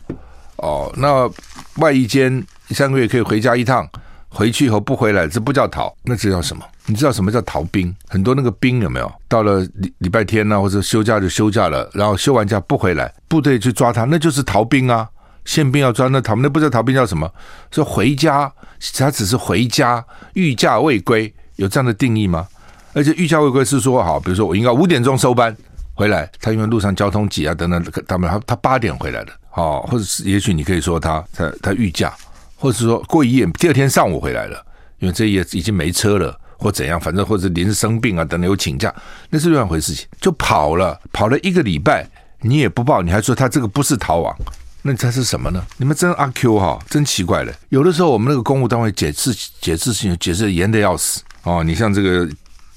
[0.56, 0.92] 哦。
[0.98, 1.30] 那
[1.76, 3.88] 外役间三个月可以回家一趟，
[4.28, 6.66] 回去以后不回来，这不叫逃，那这叫什么？
[6.88, 7.96] 你知道什么叫逃兵？
[8.08, 9.14] 很多那个兵有没有？
[9.28, 15.08] 到了礼礼拜天呢、或者休假就休假了，然后休完假不回来，部队去抓他，那就是逃兵啊。
[15.46, 17.32] 宪兵要抓那逃，那不叫逃兵叫什么？
[17.70, 18.52] 说回家，
[18.98, 21.32] 他只是回家，御驾未归。
[21.58, 22.48] 有这样的定义吗？
[22.94, 25.56] 而且预假未归是说好，比如说我应该五点钟收班
[25.94, 32.12] 回来，他因为路上交通挤啊等等，他们他他八点回来的，哦，或者是也许你可以说他他他预假，
[32.56, 34.66] 或者是说过一夜，第二天上午回来了，
[35.00, 38.92] 因为这夜已经没车了或怎样，反正或者临时生病啊等等有请假，
[39.30, 42.08] 那是另外一回事情，就跑了跑了一个礼拜，
[42.42, 44.36] 你也不报，你还说他这个不是逃亡，
[44.82, 45.64] 那这是什么呢？
[45.78, 51.22] 你们真阿 Q 哈，真奇怪了，有的时候我们那个公务单位解释解释事情解释严的要死。
[51.48, 52.30] 哦，你像这个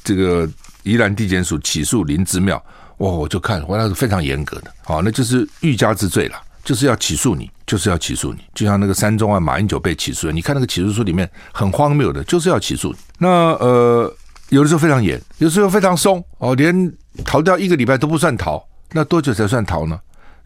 [0.04, 0.48] 这个
[0.84, 2.56] 宜兰地检署起诉林之妙，
[2.98, 12.96] 哦，我就看，我那是非常严格的，哦，那就是欲加之罪了，就是要起诉你，就是要起诉你，就像那个三中案马英九被起诉，你看那个起诉书里面很荒谬的，就是要起诉你。
[13.18, 14.16] 那呃，
[14.50, 16.92] 有的时候非常严，有时候非常松，哦，连
[17.24, 19.98] 逃掉一个礼拜都不算逃，那多久才算逃呢？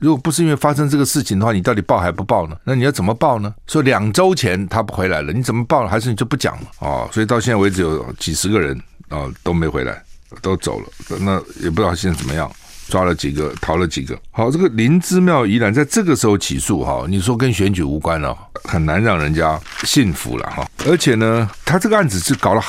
[0.05, 2.55] 如果不是因为发生这个事情的话，你到底报还不报呢？
[2.63, 3.55] 那你要怎么报呢？
[3.67, 5.89] 说两周前他不回来了，你怎么报了？
[5.89, 6.67] 还是你就不讲了？
[6.81, 8.77] 哦，所以到现在为止有几十个人
[9.09, 10.03] 啊、哦、都没回来，
[10.43, 10.87] 都走了。
[11.21, 12.51] 那也不知道现在怎么样，
[12.89, 14.19] 抓了几个，逃了几个。
[14.31, 20.67] 好，这个林之妙宜兰在这个时候起诉哈，你说跟选举无关了，很难让人家信服了哈。
[20.87, 22.63] 而且呢，他这个案子是搞了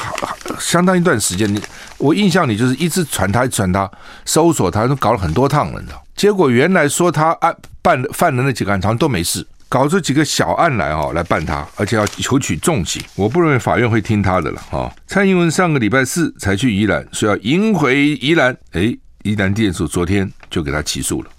[0.60, 1.62] 相当一段时间，你
[1.98, 3.90] 我印象里就是一直传他，一直传他，
[4.26, 6.02] 搜索他都搞了很多趟了，你知道。
[6.16, 13.04] 结果原来说他案办犯的那几个案，好像都没事，搞出几个小案来哈，来办他，而且要求取重刑。
[13.16, 14.90] 我不认为法院会听他的了哈。
[15.08, 21.30] 蔡英文上个礼拜四才去宜兰，说要赢回宜兰，哎，宜兰地检署昨天就给他起诉了。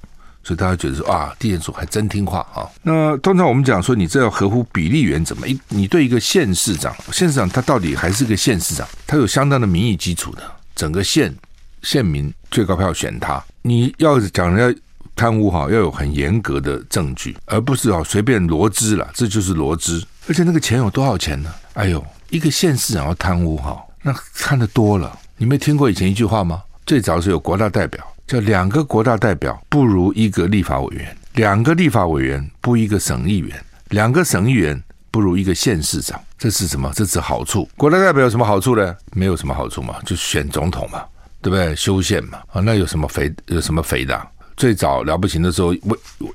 [0.42, 2.66] 所以大家觉得说啊，地检署还真听话啊。
[2.82, 5.46] 那通常我们讲说，你这要合乎比例原则嘛？
[5.46, 10.42] 一你对一个县市长，县市长他到底还是个县市长，他有相当的民意基础的，
[10.74, 11.34] 整个县
[11.82, 13.42] 县民最高票选他。
[13.62, 14.80] 你要讲人家
[15.16, 20.00] 贪污哈，要有很严格的证据，而不是啊随便罗织了，这就是罗织。
[20.28, 21.52] 而且那个钱有多少钱呢？
[21.74, 25.18] 哎呦，一个县市长要贪污哈，那看得多了。
[25.36, 26.62] 你没听过以前一句话吗？
[26.86, 28.02] 最早是有国大代表。
[28.26, 36.20] 叫两个国大代表不如一个立法委员，两个立法委员不如一个省议员，两个省议员不如一个县市长。
[36.36, 36.90] 这是什么？
[36.92, 37.68] 这是好处。
[37.76, 38.96] 国大代表有什么好处呢？
[39.12, 41.04] 没有什么好处嘛，就选总统嘛，
[41.40, 41.74] 对不对？
[41.76, 42.38] 修宪嘛。
[42.52, 43.32] 啊，那有什么肥？
[43.46, 44.20] 有什么肥的？
[44.56, 45.72] 最早了不起的时候，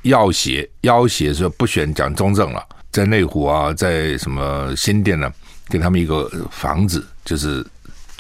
[0.03, 5.29] 要挟要挟说不选蒋中正了，在内湖啊，在什么新店呢，
[5.67, 7.65] 给他们一个房子，就是。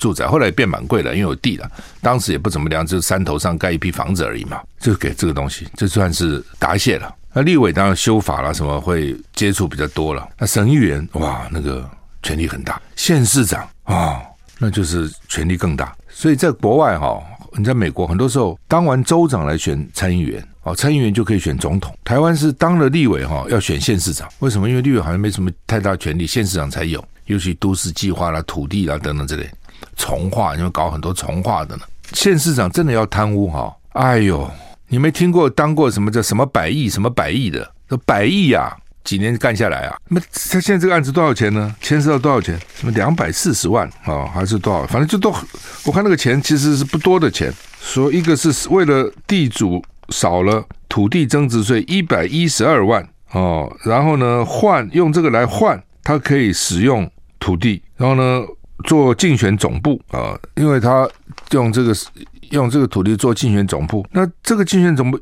[0.01, 1.71] 住宅后来变蛮贵了，因为有地了。
[2.01, 7.13] 当时也不怎么量，就是山头上盖一批房子而已嘛，就给这个东西，这算是答谢了。
[7.31, 10.27] 那立委当然修法了，什么会接触比较多了。
[10.39, 11.87] 那省议员哇，那个
[12.23, 12.81] 权力很大。
[12.95, 14.19] 县市长啊、
[14.57, 15.95] 那就是权力更大。
[16.09, 21.95] 所以在国外哈、哦，你在美国很多时候当完州长来选参议员哦，参议员就可以选总统。
[22.03, 24.27] 台湾是当了立委哈、哦，要选县市长。
[24.39, 24.67] 为什么？
[24.67, 29.49] 因为立委好像没什么太大权力，县市长才有，尤其都市计划啦、土地啦等等之类。
[29.95, 31.83] 从化，因为搞很多从化的呢。
[32.13, 33.73] 县市长真的要贪污哈？
[33.93, 34.49] 哎呦，
[34.87, 37.71] 你没听过当过什么叫什么百亿什么百亿的？
[37.87, 39.97] 说百亿呀、几年干下来啊？
[40.09, 41.73] 那么他现在这个案子多少钱呢？
[41.81, 42.59] 牵涉到多少钱？
[42.75, 44.85] 什么两百四十万啊、还是多少？
[44.87, 45.33] 反正就都，
[45.85, 47.53] 我看那个钱其实是不多的钱。
[47.79, 58.41] 说一个是为了地主少了土地增值税一百一十二万哦，然后呢换用这个来换，他可以使用土地，然后呢。
[58.81, 61.09] 做竞选总部啊，因为他
[61.51, 61.93] 用这个
[62.51, 65.19] 用这个土地做竞选总部，那这个竞选总部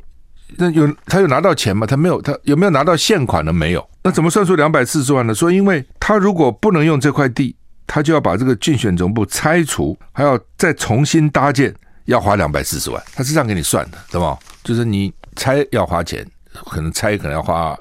[0.57, 1.85] 那有他有拿到钱吗？
[1.85, 3.53] 他没有，他有没有拿到现款呢？
[3.53, 5.33] 没有，那怎么算出两百四十万呢？
[5.33, 11.73] 说因为他如果不能用这块地，他就要把这个竞选总部拆除，还要再重新搭建，
[12.05, 14.37] 要花两百四十万，他是这样给你算的，对吗？
[14.63, 16.25] 就是你拆要花钱，
[16.65, 17.77] 可能拆可能要花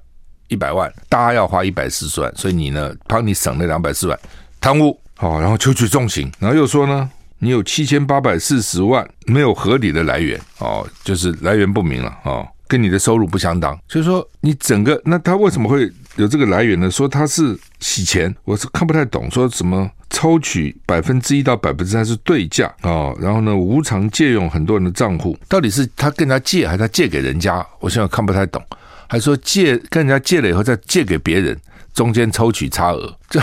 [0.49, 4.21] 一百万，搭要花一百四十万，所以你呢帮你省了两百四十万，
[4.61, 4.99] 贪污。
[5.21, 16.89] 好，然后求取重刑，然后又说呢，你有七千八百四十万没有合理的来源，哦，就是来源不明了，哦，跟你的收入不相当，所以说你整个那他为什么会有这个来源呢？
[16.89, 27.67] 说他是洗钱，我是看不太懂，说什么抽取百分之一到百分之三是对价哦，然后呢无偿借用很多人的账户，到底是他跟人家借还是他借给人家？
[27.81, 28.65] 我现在看不太懂，
[29.09, 31.59] 还说借跟人家借了以后再借给别人，
[31.93, 33.43] 中间抽取差额这。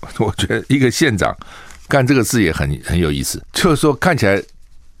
[0.18, 1.36] 我觉得一个县长
[1.88, 4.42] 干这个事也很很有意思，就是说看起来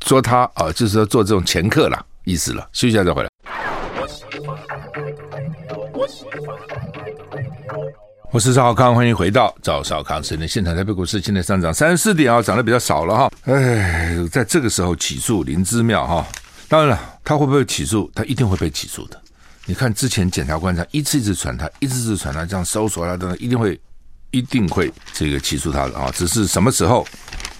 [0.04, 2.62] 说他啊，就是说做这种掮客啦，意思了。
[2.72, 3.28] 休息一下再回来。
[8.30, 10.74] 我是赵少康，欢迎回到赵少康时间现场。
[10.74, 13.30] 台北股市今天上涨三十四点啊，涨得比较少了哈。
[13.44, 16.26] 哎，在这个时候起诉林之妙哈，
[16.68, 18.10] 当然了，他会不会起诉？
[18.14, 19.20] 他一定会被起诉的。
[19.66, 23.80] 你看之前检察官他一次一次传他，一次一次传他，这样搜索他等等，一定会。
[24.34, 27.06] 一定会这个起诉他的啊，只是什么时候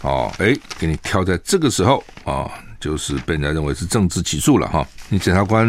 [0.03, 0.33] 哦？
[0.39, 4.85] 哎，给你挑在这个时候啊，就是被人家认为是政治起诉了哈。
[5.09, 5.65] 你检察官，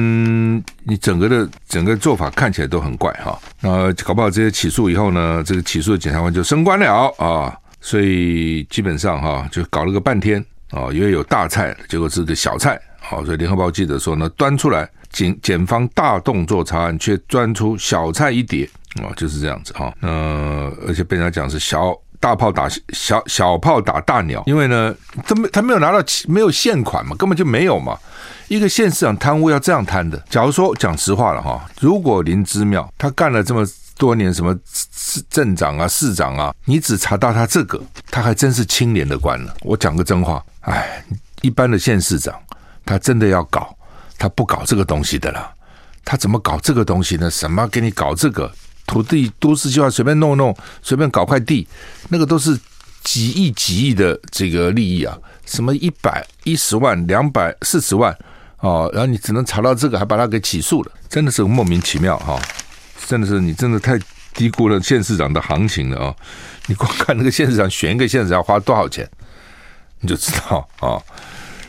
[0.84, 3.40] 你整个的整个做法看起来都很怪哈。
[3.62, 7.56] 那搞不好这些起诉以后呢，这个起诉的检察官就升官了啊。
[7.82, 12.82] 所以基本上哈，就搞了个半天啊，因为有大菜，结果是个小菜。
[13.08, 18.68] 好，所以联合报记者说呢，端出来检检方大动作查案，却端出小菜一碟。
[19.04, 24.96] 哦，就是这样子哈，呃，而且被人家讲是小大炮打小小炮打大鸟，因为呢，
[25.28, 27.98] 他没他没有拿到没有现款嘛，根本就没有嘛。
[28.48, 30.18] 一个县市长贪污要这样贪的。
[30.30, 33.66] 假如说讲实话了哈，如果林之妙他干了这么
[33.98, 39.54] 多年什么市镇长啊、市长啊，你只查到他这个，他还真是清廉的官了。
[39.62, 41.04] 我讲个真话，哎，
[41.42, 42.34] 一般的县市长
[42.86, 43.76] 他真的要搞，
[44.18, 45.52] 他不搞这个东西的了。
[46.04, 47.30] 他怎么搞这个东西呢？
[47.32, 48.52] 什么给你搞这个？
[48.86, 51.68] 土地都市计划随便弄弄，随便搞块地，
[52.10, 52.56] 那个都是
[53.04, 55.18] 几亿几亿的这个利益啊！
[55.48, 58.16] 什么一百一十万、两百四十万
[58.60, 62.40] 哦，然后你只能查到这个，还把他给起诉了，真的是莫名其妙哈、
[63.08, 64.00] 真的是你真的太
[64.36, 66.16] 低估了县市长的行情了啊、
[66.68, 69.10] 你光看那个县市长选一个县市长要花多少钱，
[70.02, 71.02] 你就知道啊、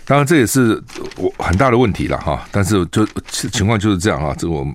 [0.07, 0.83] 当然这也是
[1.17, 2.47] 我很大的问题了哈。
[2.51, 4.75] 但是就情况就是这样啊，这我们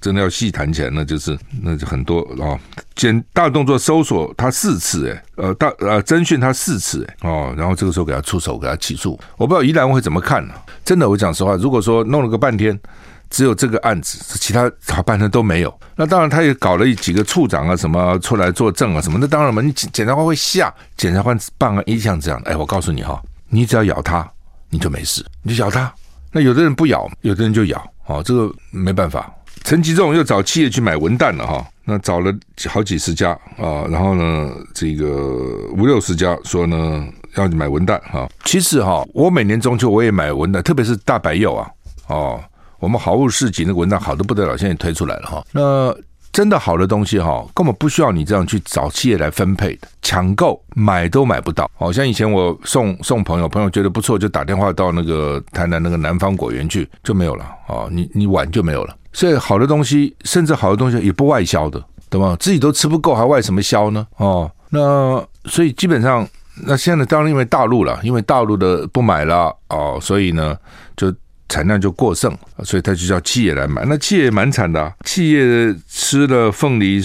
[0.00, 2.58] 真的要细谈起来，那就是那就很多啊。
[2.94, 10.54] 简大动作搜索他四次哎，呃大呃侦讯他四次哎哦，然后这个时候给他出手给他起诉，我不知道宜兰会怎么看呢？
[10.84, 12.78] 真的，我讲实话，如果说弄了个半天。
[13.34, 15.80] 只有这个案子，其他好半天都没有。
[15.96, 19.16] 那当然，他也搞了几个处长啊，什么出来作证啊，什么。
[19.18, 22.38] 那当然嘛，你检察官会下，检察官办案一向这样。
[22.44, 24.30] 哎，我告诉你哈，你只要咬他，
[24.72, 25.92] 你就没事，你就咬他。
[26.32, 29.32] 那有的人不咬，有的人就咬，哦，这个没办法。
[29.64, 32.34] 陈吉仲又找企业去买文旦了哈，那找了
[32.68, 35.06] 好几十家啊，然后呢，这个
[35.76, 37.06] 五六十家说呢
[37.36, 38.28] 要买文旦哈。
[38.44, 41.70] 其实哈，我每年中秋我也买文旦，特别是大白柚啊，
[42.08, 42.42] 哦。
[42.80, 45.46] 我们好物市集那个文旦好的不得了，现在也推出来了哈。
[45.52, 45.94] 那
[46.32, 51.70] 真的好的东西哈，根本不需要你这样去找企业来分配的，抢购买都买不到。
[51.74, 57.86] 好像以前我送送朋友，朋友觉得不错，就打电话到那个台南那个南方果园去，就没有了哦。
[57.92, 58.96] 你你晚就没有了。
[59.12, 62.34] 所以好的东西，甚至好的东西也不外销的，对吗？
[62.40, 64.06] 自己都吃不够，还外什么销呢？
[64.16, 66.26] 哦，那所以基本上，
[66.64, 70.56] 那现在当然因为大陆了，因为大陆的不买了哦，所以呢。
[71.52, 72.34] 产量就过剩，
[72.64, 73.84] 所以他就叫企业来买。
[73.84, 75.44] 那企业蛮惨的，啊，企业
[75.86, 76.98] 吃了凤梨，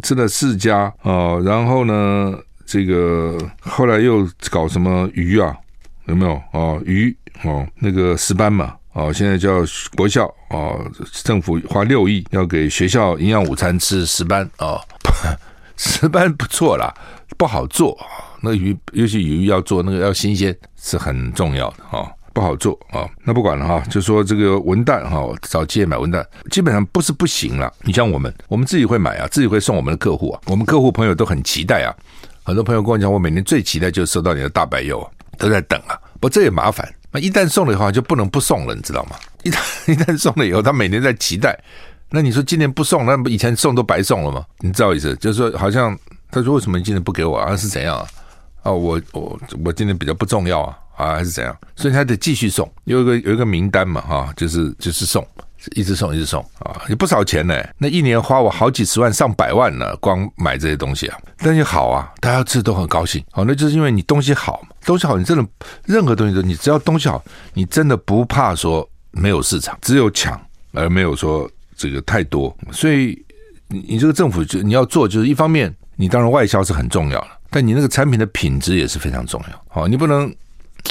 [0.00, 2.32] 吃了四家哦，然后呢，
[2.64, 5.52] 这个后来又搞什么鱼啊？
[6.06, 6.80] 有没有哦？
[6.86, 9.64] 鱼哦，那个石斑嘛哦，现在叫
[9.96, 10.80] 国校哦，
[11.24, 14.80] 政府花六亿要给学校营养午餐吃石斑哦，
[15.76, 16.94] 石斑不错啦，
[17.36, 17.98] 不好做。
[18.40, 22.08] 那鱼尤其鱼要做那个要新鲜是很重要的哦。
[22.32, 27.72] 不好做啊，那不管了哈，就说这个文旦哈，找企业买文旦，基本上不是不行了。
[27.82, 31.94] 你像我们，我们自己会买啊，自己会送我们的客户啊，我们客户朋友都很期待啊。
[32.42, 35.98] 很多朋友跟我讲，我每年最期待就是收到你的大白柚，都在等啊。
[36.18, 39.16] 不，这也麻烦，那一旦送了以后就不能不送了，你知道吗？
[39.44, 41.58] 一旦一旦送了以后，他每年在期待。
[42.10, 44.44] 那你说今年不送，那不以前送都白送了吗？
[44.58, 45.14] 你知道意思？
[45.16, 45.96] 就是说，好像
[46.30, 47.56] 他说为什么你今年不给我啊？
[47.56, 48.06] 是怎样啊？
[48.62, 50.76] 啊，我我我今年比较不重要啊。
[51.00, 51.56] 啊，还是怎样？
[51.74, 55.26] 所以他得继续送，有一个有一个名单嘛，哈，就是就是送，
[55.74, 57.54] 一直送一直送啊，有不少钱呢。
[57.78, 61.18] 那一年花我好几十万上百万呢，光买这些东西啊。
[61.38, 63.24] 但是好啊，大家吃都很高兴。
[63.32, 65.46] 好，那就是因为你东西好，东西好，你真的
[65.86, 70.38] 任何东西都，你只要东西好，你真的不怕说没有市场，只有抢
[70.72, 72.54] 而没有说这个太多。
[72.70, 73.18] 所以
[73.68, 79.64] 你你这个政府就你要做，就是一方面你当然外销是很重要的，但你那个产品的品质也是非常重要。
[79.68, 80.30] 好，你不能。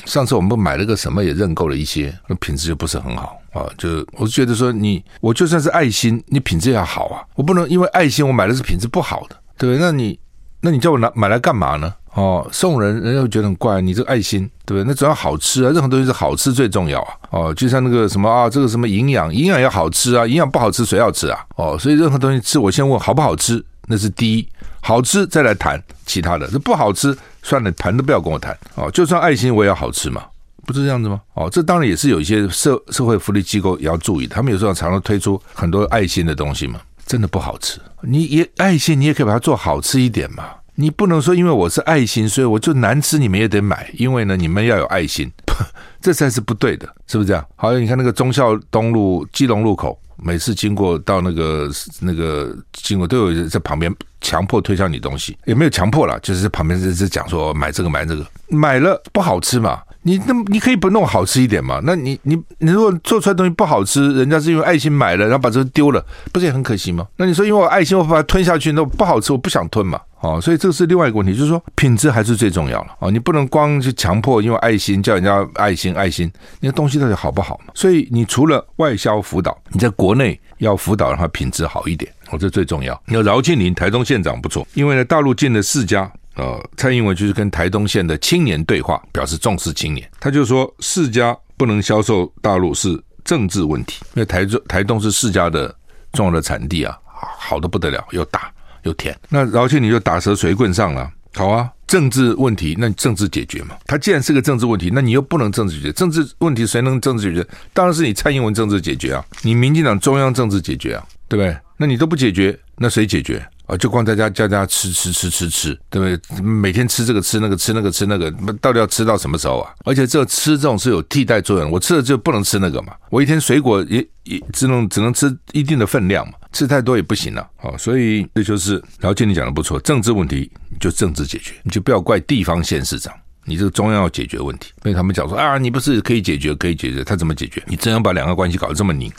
[0.05, 3.65] 上次我们买了个什么，也认购了一些，那品质就不是很好啊。
[3.77, 7.23] 就我是觉得说，你我就算是爱心，你品质也要好啊。
[7.35, 9.79] 我不能因为爱心，我买的是品质不好的，对不对？
[9.79, 10.19] 那你
[10.61, 11.93] 那你叫我拿买来干嘛呢？
[12.15, 13.79] 哦，送人，人家会觉得很怪。
[13.79, 14.87] 你这个爱心，对不对？
[14.87, 17.13] 那主要好吃啊，任何东西是好吃最重要啊。
[17.29, 21.39] 哦，就像那个什么啊，这个什么营养，营养要好吃啊，营养不好吃谁要吃啊？
[21.55, 24.47] 哦，所以任何东西吃，我先问好不好吃，那是第一，
[24.79, 26.47] 好吃再来谈其他的。
[26.47, 27.17] 这不好吃。
[27.41, 28.91] 算了，谈都不要跟我谈哦。
[28.91, 30.25] 就算爱心，我也要好吃嘛，
[30.65, 31.21] 不是这样子吗？
[31.35, 37.79] 哦，这当然也是有一些社社会福利机构也要注意，他们有时候常常推出很多爱心的东西嘛，真的不好吃。
[38.01, 40.49] 你也爱心，你也可以把它做好吃一点嘛。
[40.75, 45.31] 你不能说因为我是爱心，所以我就难吃，你们也得买，因为呢，你们要有爱心，
[46.01, 47.45] 这才是不对的，是不是这样？
[47.55, 49.97] 好，你看那个忠孝东路基隆路口。
[50.21, 59.81] 每次经过到那个那个经过都有人在旁边强迫推销你东西，也没有强迫啦，就是在旁边在在讲说买这个买这个，买了不好吃嘛？
[60.03, 61.81] 你那你可以不弄好吃一点嘛？
[61.83, 67.05] 那你你你如果做出来东西不好吃，人家是因为爱心买了，然后把这个丢了，不是也很可惜吗？
[67.17, 69.99] 那你说因为我爱心我把它吞下去，那不好吃我不想吞嘛？
[70.21, 77.71] 哦，所以这是另外一个问题，就是说品质还是最重要了哦，你不能光去强迫，因为爱心叫人家爱心爱心，那个东西到底好不好嘛？
[77.73, 83.01] 所以你除了外销辅导，你在国内要辅导让它品质好一点，哦，这最重要。
[83.05, 90.09] 你要饶庆铃台中县长不错，因为呢大陆进了四家，呃，蔡英文就是跟台东县的青年对话，表示重视青年。
[90.19, 95.75] 他就说释迦不能销售大陆是政治问题，因为台中台东是释迦的
[96.13, 96.97] 重要的产地啊，
[97.37, 98.51] 好的不得了，又大。
[98.83, 101.11] 又甜，那饶庆你就打蛇随棍上了。
[101.35, 103.75] 好啊，政治问题，那你政治解决嘛？
[103.85, 105.91] 它既然是个政治问题，那你又不能政治解决。
[105.91, 107.49] 政治问题谁能政治解决？
[107.73, 111.55] 当然是你蔡英文政治解决啊，你民进党中央政治解决啊，对不对？
[111.75, 113.45] 那你都不解决，那谁解决？
[113.69, 116.41] 啊，就光在家叫家吃吃吃吃吃，对不对？
[116.41, 119.71] 每天吃这个吃那个吃那个吃那个，到底要吃到什么时候啊？
[119.85, 122.93] 而且这吃这种是有替代作用，我吃了就不能吃那个嘛。
[123.11, 127.47] 我一天水果也也只能只能吃一定的分量嘛，吃太多也不行了。
[127.57, 133.13] 好，所以这就是饶庆铃讲的不错，政治问题就政治解决，你就不要怪地方县市长。
[133.45, 134.71] 你这个中央要解决问题。
[134.81, 137.63] 被他们讲说啊，你不是可以解决，可以解决，他怎么解决？
[137.67, 139.11] 你真要把两个关系搞得这么拧，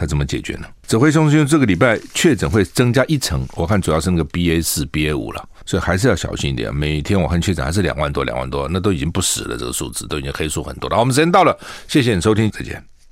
[0.00, 0.66] 他怎么解决呢？
[0.86, 6.74] 指挥中心这个礼拜确诊会增加一层，我看主要是那个 BA 四、BA 五了，所以还是要小心一点。
[6.74, 10.96] 每天我看确诊还是两万多、两万多，那都已经不死了，这个数字都已经黑数很多了。
[10.96, 11.54] 好，我们时间到了，
[11.86, 12.82] 谢谢你收听，再见。